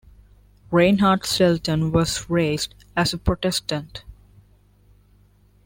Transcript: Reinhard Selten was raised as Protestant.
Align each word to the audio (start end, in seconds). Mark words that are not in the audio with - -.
Reinhard 0.71 1.27
Selten 1.27 1.91
was 1.91 2.27
raised 2.27 2.73
as 2.97 3.13
Protestant. 3.13 4.03